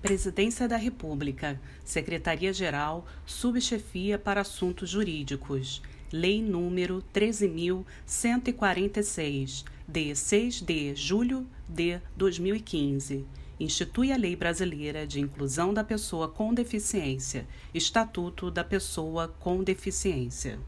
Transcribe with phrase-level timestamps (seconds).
[0.00, 5.82] Presidência da República, Secretaria-Geral, Subchefia para Assuntos Jurídicos.
[6.12, 13.26] Lei número 13.146, de 6 de julho de 2015.
[13.58, 17.44] Institui a Lei Brasileira de Inclusão da Pessoa com Deficiência,
[17.74, 20.60] Estatuto da Pessoa com Deficiência.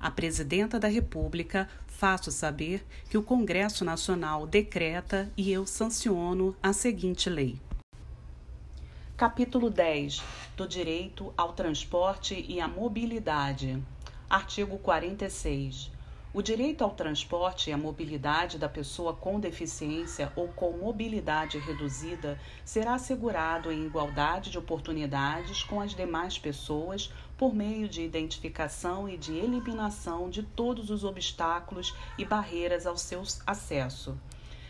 [0.00, 6.72] A Presidenta da República faço saber que o Congresso Nacional decreta e eu sanciono a
[6.72, 7.60] seguinte lei.
[9.16, 10.22] Capítulo 10
[10.58, 13.82] do Direito ao Transporte e à Mobilidade.
[14.28, 15.90] Artigo 46.
[16.34, 22.38] O direito ao transporte e à mobilidade da pessoa com deficiência ou com mobilidade reduzida
[22.62, 29.16] será assegurado em igualdade de oportunidades com as demais pessoas por meio de identificação e
[29.16, 34.14] de eliminação de todos os obstáculos e barreiras ao seu acesso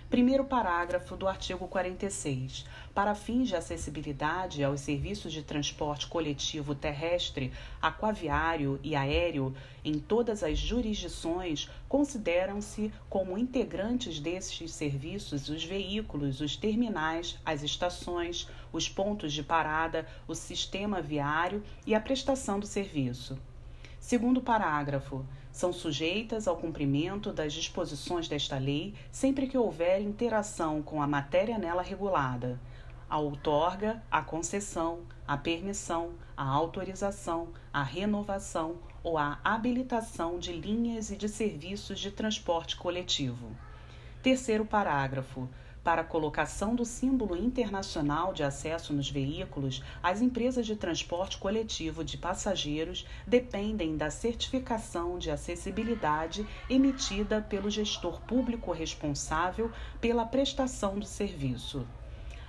[0.09, 2.65] Primeiro parágrafo do artigo 46.
[2.95, 9.53] Para fins de acessibilidade aos serviços de transporte coletivo terrestre, aquaviário e aéreo
[9.85, 18.49] em todas as jurisdições, consideram-se como integrantes destes serviços os veículos, os terminais, as estações,
[18.73, 23.37] os pontos de parada, o sistema viário e a prestação do serviço.
[24.07, 31.03] Segundo parágrafo, são sujeitas ao cumprimento das disposições desta lei sempre que houver interação com
[31.03, 32.61] a matéria nela regulada,
[33.11, 41.11] a outorga, a concessão, a permissão, a autorização, a renovação ou a habilitação de linhas
[41.11, 43.51] e de serviços de transporte coletivo.
[44.23, 45.49] Terceiro parágrafo
[45.87, 52.03] para a colocação do símbolo internacional de acesso nos veículos, as empresas de transporte coletivo
[52.03, 59.71] de passageiros dependem da certificação de acessibilidade emitida pelo gestor público responsável
[60.01, 61.87] pela prestação do serviço.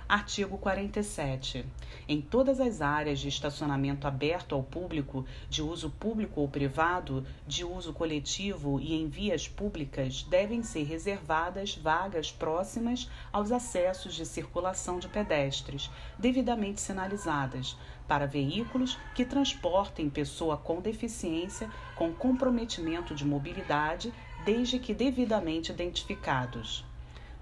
[0.08, 1.66] Artigo 47.
[2.08, 7.62] Em todas as áreas de estacionamento aberto ao público, de uso público ou privado, de
[7.62, 14.98] uso coletivo e em vias públicas, devem ser reservadas vagas próximas aos acessos de circulação
[14.98, 17.76] de pedestres, devidamente sinalizadas,
[18.08, 24.10] para veículos que transportem pessoa com deficiência com comprometimento de mobilidade,
[24.42, 26.87] desde que devidamente identificados.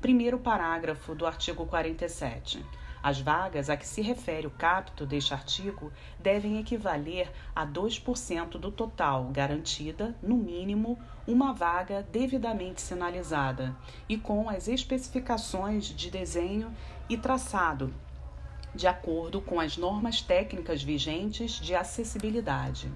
[0.00, 2.62] Primeiro parágrafo do artigo 47.
[3.02, 8.70] As vagas a que se refere o capto deste artigo devem equivaler a 2% do
[8.70, 13.74] total, garantida, no mínimo, uma vaga devidamente sinalizada
[14.06, 16.74] e com as especificações de desenho
[17.08, 17.92] e traçado,
[18.74, 22.92] de acordo com as normas técnicas vigentes de acessibilidade.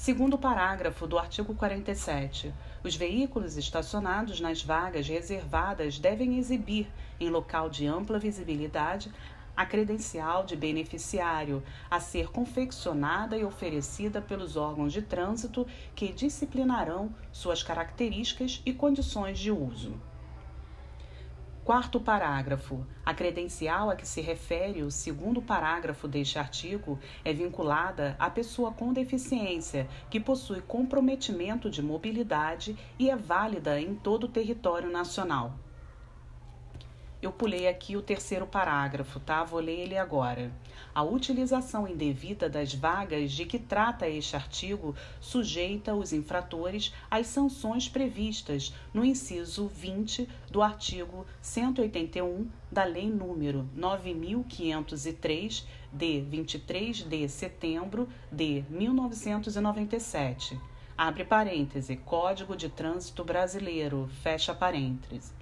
[0.00, 6.90] Segundo parágrafo do artigo 47, os veículos estacionados nas vagas reservadas devem exibir,
[7.20, 9.12] em local de ampla visibilidade,
[9.54, 17.14] a credencial de beneficiário a ser confeccionada e oferecida pelos órgãos de trânsito que disciplinarão
[17.30, 20.00] suas características e condições de uso.
[21.64, 22.86] Quarto parágrafo.
[23.04, 28.72] A credencial a que se refere o segundo parágrafo deste artigo é vinculada à pessoa
[28.72, 35.54] com deficiência que possui comprometimento de mobilidade e é válida em todo o território nacional.
[37.22, 39.44] Eu pulei aqui o terceiro parágrafo, tá?
[39.44, 40.50] Vou ler ele agora.
[40.94, 47.90] A utilização indevida das vagas de que trata este artigo sujeita os infratores às sanções
[47.90, 58.08] previstas no inciso 20 do artigo 181 da Lei número 9503 de 23 de setembro
[58.32, 60.58] de 1997.
[60.96, 65.38] Abre parêntese, Código de Trânsito Brasileiro, fecha parênteses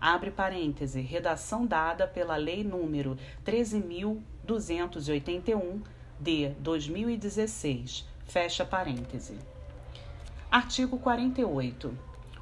[0.00, 5.82] abre parêntese, redação dada pela Lei número 13.281
[6.18, 9.36] de 2016, fecha parêntese.
[10.50, 11.96] Artigo 48.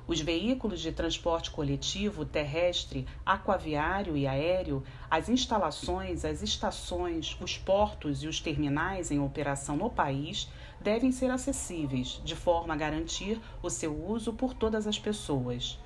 [0.07, 8.23] Os veículos de transporte coletivo, terrestre, aquaviário e aéreo, as instalações, as estações, os portos
[8.23, 10.49] e os terminais em operação no país
[10.81, 15.79] devem ser acessíveis, de forma a garantir o seu uso por todas as pessoas.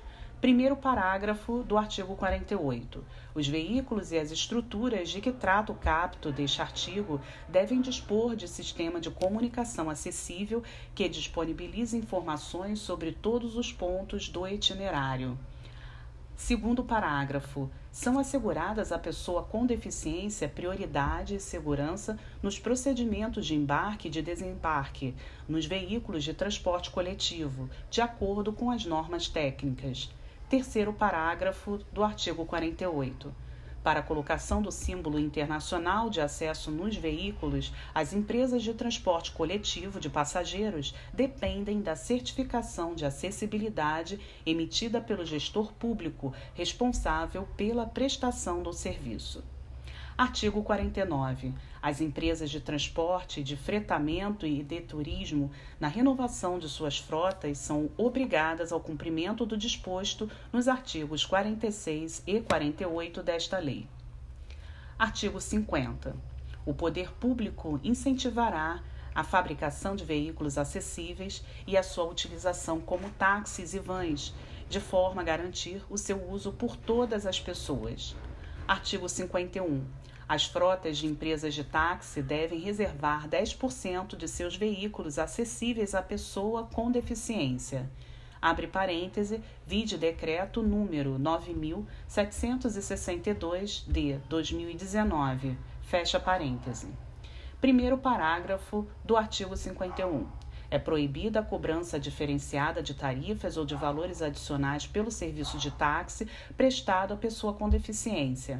[0.43, 3.01] Primeiro parágrafo do artigo 48.
[3.33, 8.45] Os veículos e as estruturas de que trata o capto deste artigo devem dispor de
[8.45, 10.61] sistema de comunicação acessível
[10.93, 15.39] que disponibilize informações sobre todos os pontos do itinerário.
[16.35, 24.09] Segundo parágrafo, são asseguradas à pessoa com deficiência prioridade e segurança nos procedimentos de embarque
[24.09, 25.15] e de desembarque
[25.47, 30.09] nos veículos de transporte coletivo, de acordo com as normas técnicas.
[30.53, 33.33] Terceiro parágrafo do artigo 48.
[33.83, 39.99] Para a colocação do símbolo internacional de acesso nos veículos, as empresas de transporte coletivo
[39.99, 48.71] de passageiros dependem da certificação de acessibilidade emitida pelo gestor público responsável pela prestação do
[48.71, 49.43] serviço.
[50.15, 51.55] Artigo 49.
[51.81, 55.49] As empresas de transporte, de fretamento e de turismo,
[55.79, 62.41] na renovação de suas frotas, são obrigadas ao cumprimento do disposto nos artigos 46 e
[62.41, 63.87] 48 desta lei.
[64.99, 66.15] Artigo 50.
[66.63, 68.83] O poder público incentivará
[69.15, 74.31] a fabricação de veículos acessíveis e a sua utilização como táxis e vans,
[74.69, 78.15] de forma a garantir o seu uso por todas as pessoas.
[78.65, 79.83] Artigo 51.
[80.27, 86.63] As frotas de empresas de táxi devem reservar 10% de seus veículos acessíveis à pessoa
[86.73, 87.91] com deficiência.
[88.41, 95.57] Abre parêntese, vide decreto número 9762 de 2019.
[95.81, 96.87] Fecha parêntese.
[97.59, 100.25] Primeiro parágrafo do artigo 51.
[100.73, 106.27] É proibida a cobrança diferenciada de tarifas ou de valores adicionais pelo serviço de táxi
[106.57, 108.59] prestado à pessoa com deficiência.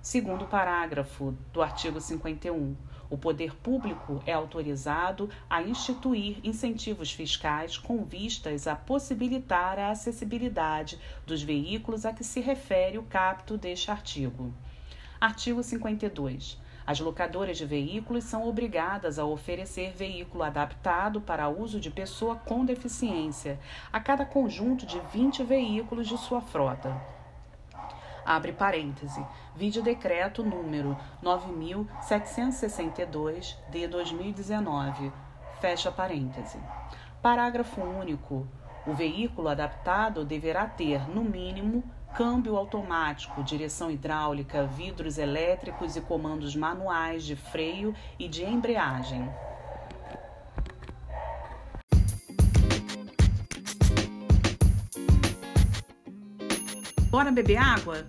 [0.00, 2.74] Segundo parágrafo do artigo 51,
[3.10, 10.98] o poder público é autorizado a instituir incentivos fiscais com vistas a possibilitar a acessibilidade
[11.26, 14.50] dos veículos a que se refere o capto deste artigo.
[15.20, 16.58] Artigo 52.
[16.86, 22.64] As locadoras de veículos são obrigadas a oferecer veículo adaptado para uso de pessoa com
[22.64, 23.58] deficiência
[23.92, 27.20] a cada conjunto de 20 veículos de sua frota
[28.24, 29.24] abre parêntese,
[29.56, 35.12] vídeo decreto número 9762 de 2019,
[35.60, 36.60] fecha parêntese.
[37.20, 38.46] Parágrafo único.
[38.86, 41.84] O veículo adaptado deverá ter, no mínimo,
[42.16, 49.28] câmbio automático, direção hidráulica, vidros elétricos e comandos manuais de freio e de embreagem.
[57.10, 58.06] Bora beber água?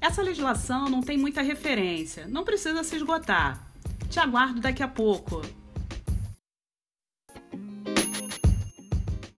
[0.00, 3.60] Essa legislação não tem muita referência, não precisa se esgotar.
[4.08, 5.42] Te aguardo daqui a pouco.